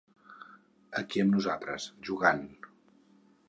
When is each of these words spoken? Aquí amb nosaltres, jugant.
Aquí 1.01 1.21
amb 1.25 1.37
nosaltres, 1.37 1.87
jugant. 2.11 2.45